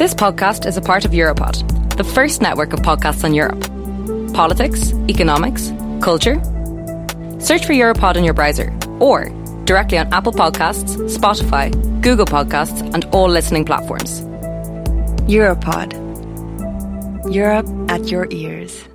[0.00, 1.60] This podcast is a part of Europod,
[1.98, 3.60] the first network of podcasts on Europe.
[4.32, 6.36] Politics, economics, culture.
[7.38, 9.28] Search for Europod in your browser or
[9.66, 11.70] directly on Apple Podcasts, Spotify,
[12.00, 14.22] Google Podcasts, and all listening platforms.
[15.28, 15.92] Europod.
[17.30, 18.89] Europe at your ears.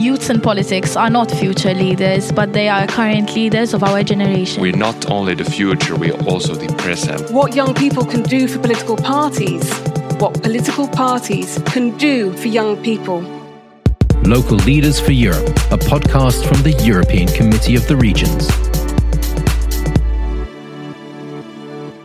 [0.00, 4.62] Youths in politics are not future leaders, but they are current leaders of our generation.
[4.62, 7.30] We're not only the future, we're also the present.
[7.30, 9.70] What young people can do for political parties,
[10.18, 13.20] what political parties can do for young people.
[14.22, 18.50] Local Leaders for Europe, a podcast from the European Committee of the Regions.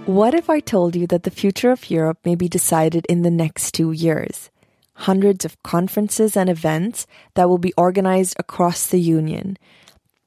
[0.06, 3.32] What if I told you that the future of Europe may be decided in the
[3.32, 4.50] next two years?
[4.96, 7.06] Hundreds of conferences and events
[7.36, 9.58] that will be organized across the Union.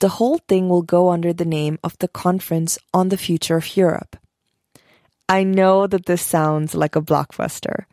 [0.00, 3.76] The whole thing will go under the name of the Conference on the Future of
[3.76, 4.16] Europe.
[5.28, 7.84] I know that this sounds like a blockbuster,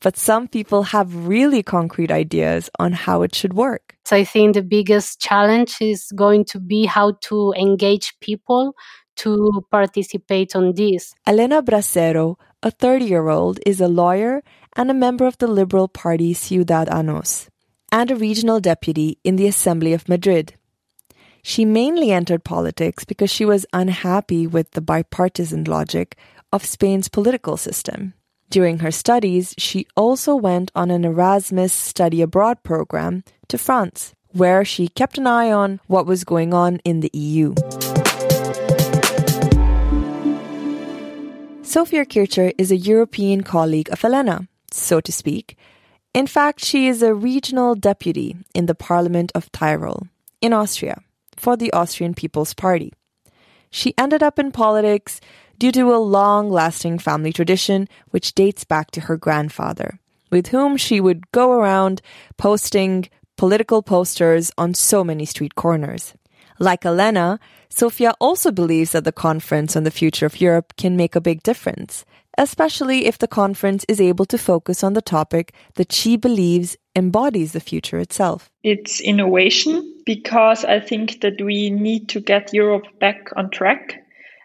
[0.00, 3.96] but some people have really concrete ideas on how it should work.
[4.04, 8.74] So I think the biggest challenge is going to be how to engage people
[9.16, 11.14] to participate on this.
[11.26, 14.42] Elena Brasero, a 30 year old, is a lawyer
[14.76, 17.48] and a member of the Liberal Party Ciudadanos,
[17.92, 20.54] and a regional deputy in the Assembly of Madrid.
[21.42, 26.16] She mainly entered politics because she was unhappy with the bipartisan logic
[26.52, 28.14] of Spain's political system.
[28.50, 34.64] During her studies, she also went on an Erasmus study abroad program to France, where
[34.64, 37.54] she kept an eye on what was going on in the EU.
[41.62, 45.56] Sophia Kircher is a European colleague of Elena so to speak.
[46.12, 50.06] In fact, she is a regional deputy in the Parliament of Tyrol,
[50.40, 51.02] in Austria,
[51.36, 52.92] for the Austrian People's Party.
[53.70, 55.20] She ended up in politics
[55.58, 59.98] due to a long lasting family tradition which dates back to her grandfather,
[60.30, 62.00] with whom she would go around
[62.36, 66.14] posting political posters on so many street corners.
[66.60, 71.16] Like Elena, Sophia also believes that the Conference on the Future of Europe can make
[71.16, 72.04] a big difference,
[72.38, 77.52] especially if the conference is able to focus on the topic that she believes embodies
[77.52, 78.50] the future itself.
[78.62, 84.00] It's innovation because I think that we need to get Europe back on track.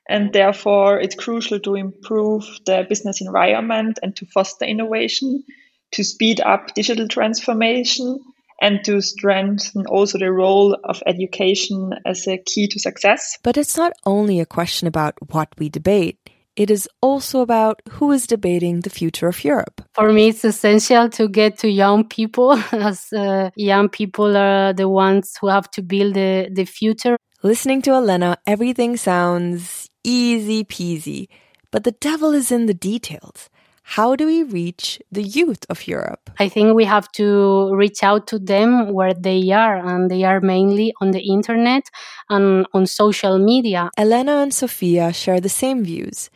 [0.10, 5.44] And therefore, it's crucial to improve the business environment and to foster innovation,
[5.92, 8.20] to speed up digital transformation,
[8.62, 13.38] and to strengthen also the role of education as a key to success.
[13.44, 16.18] But it's not only a question about what we debate
[16.60, 19.82] it is also about who is debating the future of Europe.
[19.94, 24.90] For me, it's essential to get to young people, as uh, young people are the
[24.90, 27.16] ones who have to build the, the future.
[27.44, 31.30] Listening to Elena, everything sounds easy peasy,
[31.72, 33.50] but the devil is in the details.
[33.84, 36.30] How do we reach the youth of Europe?
[36.40, 40.42] I think we have to reach out to them where they are, and they are
[40.42, 41.84] mainly on the internet
[42.30, 43.90] and on social media.
[43.98, 46.30] Elena and Sophia share the same views.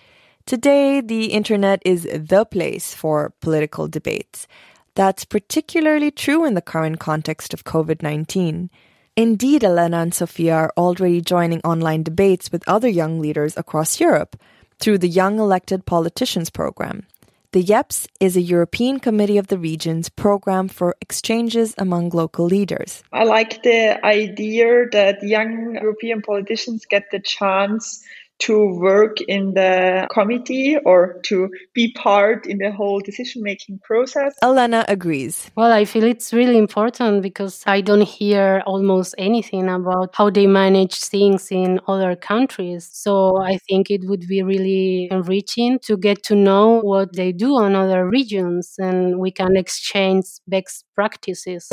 [0.45, 4.45] Today, the internet is the place for political debates.
[4.93, 8.69] That's particularly true in the current context of COVID 19.
[9.15, 14.35] Indeed, Elena and Sophia are already joining online debates with other young leaders across Europe
[14.79, 17.07] through the Young Elected Politicians program.
[17.53, 23.03] The YEPS is a European Committee of the Regions program for exchanges among local leaders.
[23.13, 28.03] I like the idea that young European politicians get the chance
[28.39, 34.35] to work in the committee or to be part in the whole decision making process.
[34.41, 35.49] Elena agrees.
[35.55, 40.47] Well, I feel it's really important because I don't hear almost anything about how they
[40.47, 42.89] manage things in other countries.
[42.91, 47.55] So I think it would be really enriching to get to know what they do
[47.55, 51.69] on other regions and we can exchange best practices.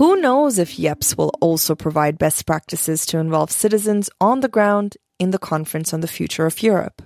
[0.00, 4.96] Who knows if YEPS will also provide best practices to involve citizens on the ground
[5.18, 7.02] in the Conference on the Future of Europe?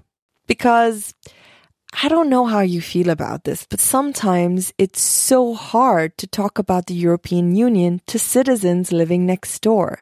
[0.47, 1.13] Because
[2.05, 6.61] I don't know how you feel about this, but sometimes it's so hard to talk
[6.61, 9.99] about the European Union to citizens living next door.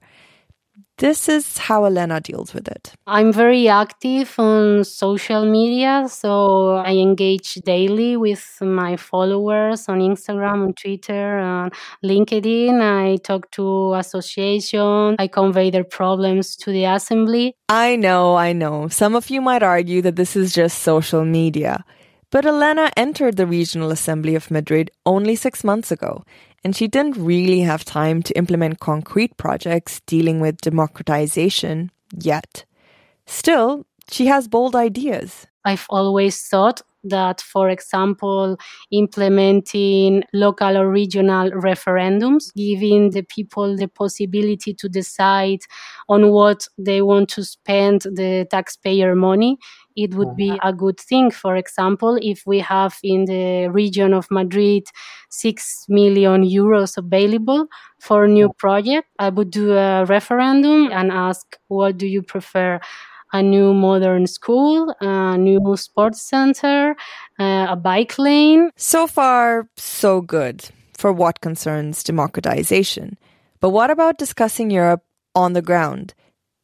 [0.99, 2.93] This is how Elena deals with it.
[3.09, 10.63] I'm very active on social media, so I engage daily with my followers on Instagram,
[10.63, 11.73] on Twitter, on
[12.05, 12.81] LinkedIn.
[12.81, 17.57] I talk to associations, I convey their problems to the assembly.
[17.69, 18.87] I know, I know.
[18.89, 21.85] Some of you might argue that this is just social media.
[22.31, 26.25] But Elena entered the Regional Assembly of Madrid only six months ago,
[26.65, 32.65] and she didn't really have time to implement concrete projects dealing with democratization yet.
[33.27, 35.47] Still, She has bold ideas.
[35.65, 38.57] I've always thought that, for example,
[38.91, 45.61] implementing local or regional referendums, giving the people the possibility to decide
[46.09, 49.59] on what they want to spend the taxpayer money,
[49.97, 50.67] it would be mm-hmm.
[50.67, 51.31] a good thing.
[51.31, 54.85] For example, if we have in the region of Madrid
[55.31, 57.67] 6 million euros available
[58.01, 58.59] for a new mm-hmm.
[58.59, 62.81] project, I would do a referendum and ask, what do you prefer?
[63.33, 66.95] A new modern school, a new sports center,
[67.39, 68.71] uh, a bike lane.
[68.77, 70.65] So far, so good
[70.97, 73.17] for what concerns democratization.
[73.61, 75.03] But what about discussing Europe
[75.35, 76.15] on the ground?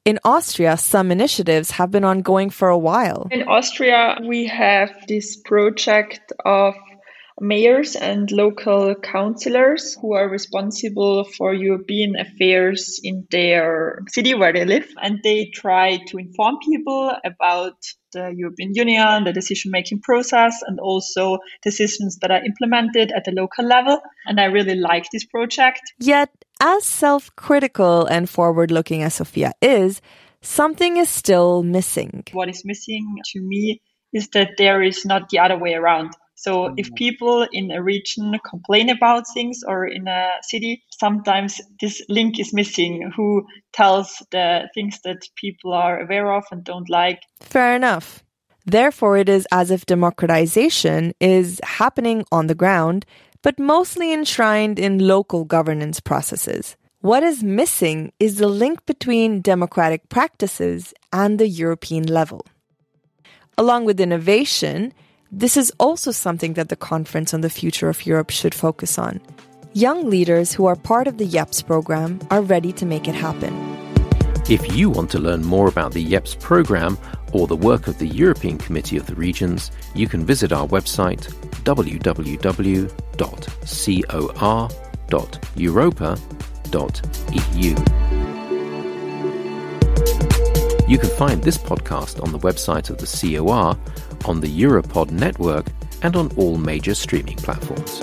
[0.05, 3.29] In Austria, some initiatives have been ongoing for a while.
[3.31, 6.75] In Austria, we have this project of
[7.40, 14.64] mayors and local councillors who are responsible for European affairs in their city where they
[14.64, 14.88] live.
[15.00, 17.76] And they try to inform people about
[18.12, 23.32] the European Union, the decision making process, and also decisions that are implemented at the
[23.32, 24.00] local level.
[24.26, 25.82] And I really like this project.
[25.99, 26.31] Yet,
[26.61, 30.00] as self critical and forward looking as Sophia is,
[30.40, 32.25] something is still missing.
[32.32, 33.82] What is missing to me
[34.12, 36.12] is that there is not the other way around.
[36.38, 36.94] So if mm.
[36.94, 42.52] people in a region complain about things or in a city, sometimes this link is
[42.52, 47.23] missing who tells the things that people are aware of and don't like.
[47.40, 48.23] Fair enough.
[48.64, 53.05] Therefore, it is as if democratization is happening on the ground,
[53.43, 56.76] but mostly enshrined in local governance processes.
[57.00, 62.46] What is missing is the link between democratic practices and the European level.
[63.56, 64.93] Along with innovation,
[65.30, 69.20] this is also something that the Conference on the Future of Europe should focus on.
[69.75, 73.54] Young leaders who are part of the YEPS program are ready to make it happen.
[74.48, 76.96] If you want to learn more about the YEPS program
[77.32, 81.30] or the work of the European Committee of the Regions, you can visit our website
[81.64, 82.08] www.cor.europa.eu.
[90.88, 93.76] You can find this podcast on the website of the COR,
[94.25, 95.67] on the Europod network,
[96.00, 98.00] and on all major streaming platforms.